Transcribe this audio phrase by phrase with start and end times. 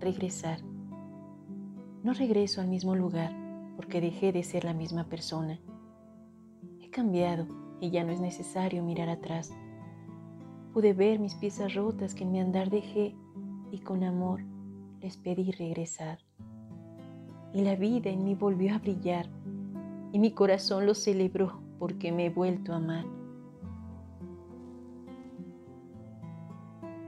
[0.00, 0.60] regresar.
[2.02, 3.32] No regreso al mismo lugar
[3.76, 5.60] porque dejé de ser la misma persona.
[6.80, 7.46] He cambiado
[7.80, 9.52] y ya no es necesario mirar atrás.
[10.72, 13.14] Pude ver mis piezas rotas que en mi andar dejé
[13.70, 14.42] y con amor
[15.00, 16.18] les pedí regresar.
[17.52, 19.28] Y la vida en mí volvió a brillar
[20.12, 23.04] y mi corazón lo celebró porque me he vuelto a amar.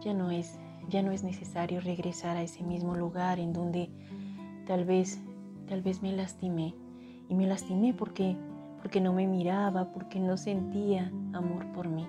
[0.00, 0.58] Ya no es,
[0.88, 3.90] ya no es necesario regresar a ese mismo lugar en donde
[4.66, 5.20] tal vez,
[5.68, 6.74] tal vez me lastimé
[7.28, 8.36] y me lastimé porque
[8.86, 12.06] porque no me miraba, porque no sentía amor por mí.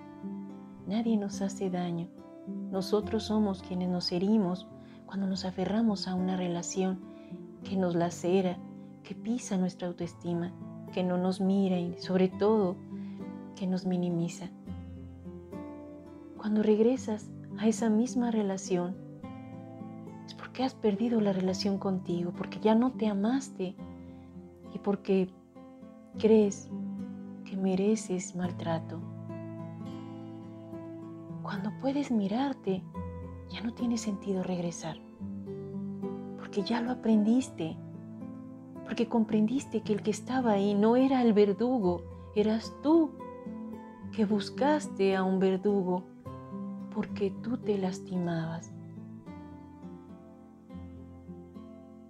[0.86, 2.08] Nadie nos hace daño.
[2.72, 4.68] Nosotros somos quienes nos herimos
[5.08, 7.00] cuando nos aferramos a una relación
[7.64, 8.60] que nos lacera,
[9.02, 10.54] que pisa nuestra autoestima,
[10.94, 12.76] que no nos mira y sobre todo
[13.56, 14.50] que nos minimiza.
[16.38, 18.96] Cuando regresas a esa misma relación,
[20.26, 23.76] es porque has perdido la relación contigo, porque ya no te amaste
[24.74, 25.30] y porque
[26.20, 26.70] crees
[27.46, 29.00] que mereces maltrato.
[31.42, 32.84] Cuando puedes mirarte,
[33.50, 34.98] ya no tiene sentido regresar,
[36.38, 37.78] porque ya lo aprendiste,
[38.84, 42.04] porque comprendiste que el que estaba ahí no era el verdugo,
[42.36, 43.12] eras tú
[44.12, 46.04] que buscaste a un verdugo
[46.98, 48.72] porque tú te lastimabas.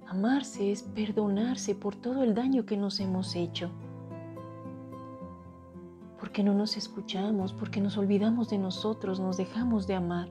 [0.08, 3.70] Amarse es perdonarse por todo el daño que nos hemos hecho
[6.18, 10.30] porque no nos escuchamos, porque nos olvidamos de nosotros, nos dejamos de amar,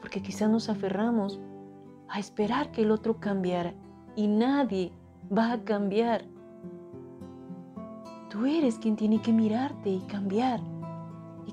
[0.00, 1.40] porque quizás nos aferramos
[2.10, 3.72] a esperar que el otro cambiara
[4.16, 4.92] y nadie
[5.34, 6.26] va a cambiar.
[8.28, 10.60] Tú eres quien tiene que mirarte y cambiar,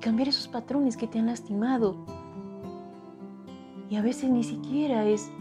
[0.02, 1.96] cambiar esos patrones que te han lastimado.
[3.90, 5.32] Y a veces ni siquiera es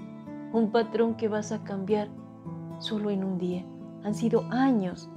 [0.52, 2.08] un patrón que vas a cambiar
[2.78, 3.64] solo en un día.
[4.05, 5.08] Han sido años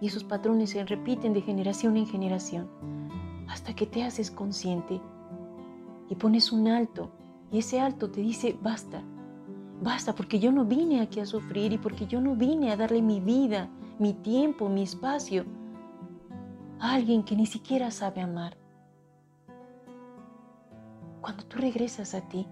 [0.00, 2.68] y esos patrones se repiten de generación en generación
[3.48, 5.00] hasta que te haces consciente
[6.08, 7.10] y pones un alto
[7.50, 9.02] y ese alto te dice basta,
[9.82, 13.02] basta porque yo no vine aquí a sufrir y porque yo no vine a darle
[13.02, 13.68] mi vida,
[13.98, 15.44] mi tiempo, mi espacio
[16.80, 18.56] a alguien que ni siquiera sabe amar.
[21.20, 22.46] Cuando tú regresas a ti,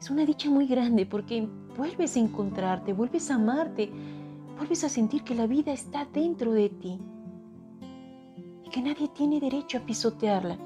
[0.00, 3.90] es una dicha muy grande porque vuelves a encontrarte, vuelves a amarte,
[4.56, 6.98] vuelves a sentir que la vida está dentro de ti
[8.64, 10.56] y que nadie tiene derecho a pisotearla.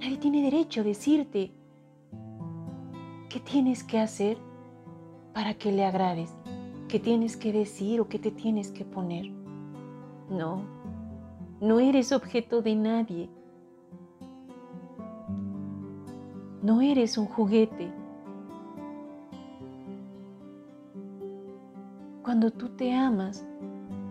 [0.00, 1.52] Nadie tiene derecho a decirte
[3.28, 4.38] qué tienes que hacer
[5.32, 6.34] para que le agrades,
[6.88, 9.41] qué tienes que decir o qué te tienes que poner.
[10.30, 10.62] No,
[11.60, 13.30] no eres objeto de nadie.
[16.62, 17.92] No eres un juguete.
[22.22, 23.44] Cuando tú te amas,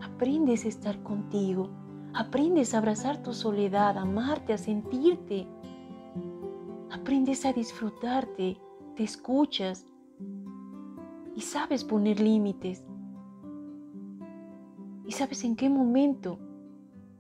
[0.02, 1.70] aprendes a estar contigo,
[2.14, 5.48] aprendes a abrazar tu soledad, a amarte, a sentirte,
[6.92, 8.58] aprendes a disfrutarte,
[8.96, 9.86] te escuchas.
[11.36, 12.84] Y sabes poner límites.
[15.06, 16.40] Y sabes en qué momento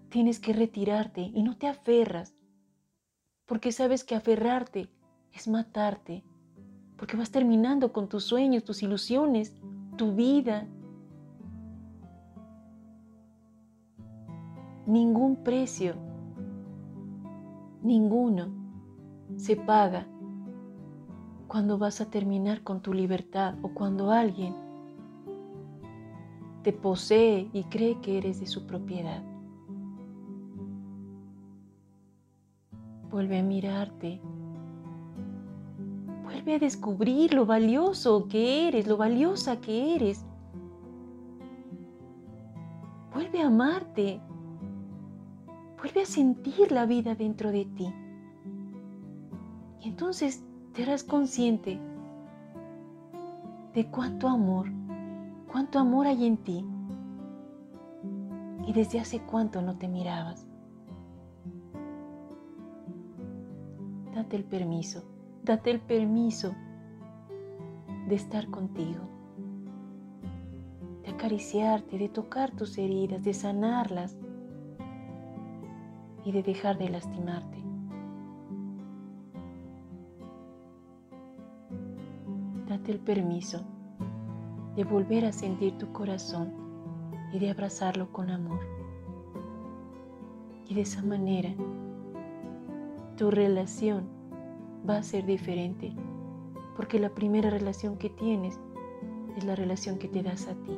[0.09, 2.36] tienes que retirarte y no te aferras,
[3.46, 4.90] porque sabes que aferrarte
[5.34, 6.24] es matarte,
[6.97, 9.56] porque vas terminando con tus sueños, tus ilusiones,
[9.97, 10.68] tu vida,
[14.86, 15.96] ningún precio,
[17.81, 18.50] ninguno
[19.38, 20.08] se paga
[21.48, 24.56] cuando vas a terminar con tu libertad o cuando alguien
[26.63, 29.23] te posee y cree que eres de su propiedad.
[33.09, 34.22] Vuelve a mirarte.
[36.23, 40.25] Vuelve a descubrir lo valioso que eres, lo valiosa que eres.
[43.13, 44.21] Vuelve a amarte.
[45.77, 47.94] Vuelve a sentir la vida dentro de ti.
[49.81, 50.44] Y entonces
[50.74, 51.80] te harás consciente
[53.74, 54.69] de cuánto amor,
[55.51, 56.65] cuánto amor hay en ti.
[58.65, 60.48] Y desde hace cuánto no te mirabas.
[64.15, 65.03] Date el permiso,
[65.44, 66.53] date el permiso
[68.07, 69.01] de estar contigo,
[71.03, 74.15] de acariciarte, de tocar tus heridas, de sanarlas
[76.24, 77.57] y de dejar de lastimarte.
[82.68, 83.65] Date el permiso
[84.81, 86.51] de volver a sentir tu corazón
[87.31, 88.62] y de abrazarlo con amor.
[90.68, 91.54] Y de esa manera
[93.16, 94.10] tu relación
[94.89, 95.94] va a ser diferente,
[96.75, 98.60] porque la primera relación que tienes
[99.38, 100.75] es la relación que te das a ti.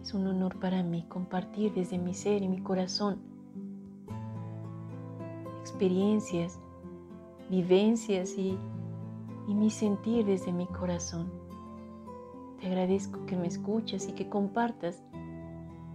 [0.00, 3.20] Es un honor para mí compartir desde mi ser y mi corazón
[5.60, 6.58] experiencias,
[7.50, 8.58] vivencias y,
[9.46, 11.30] y mi sentir desde mi corazón.
[12.60, 15.02] Te agradezco que me escuches y que compartas,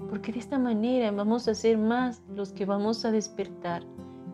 [0.10, 3.84] porque de esta manera vamos a ser más los que vamos a despertar,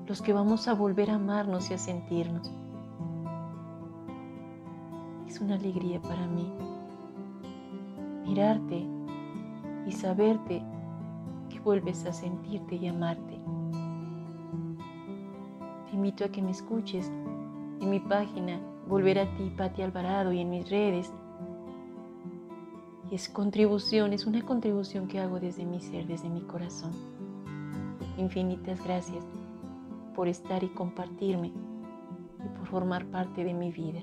[0.07, 2.51] los que vamos a volver a amarnos y a sentirnos.
[5.27, 6.53] Es una alegría para mí
[8.25, 8.85] mirarte
[9.85, 10.63] y saberte
[11.49, 13.39] que vuelves a sentirte y amarte.
[15.95, 17.09] Invito a que me escuches
[17.79, 21.09] en mi página Volver a ti, Pati Alvarado, y en mis redes.
[23.09, 26.91] Es contribución, es una contribución que hago desde mi ser, desde mi corazón.
[28.17, 29.25] Infinitas gracias
[30.13, 34.01] por estar y compartirme y por formar parte de mi vida.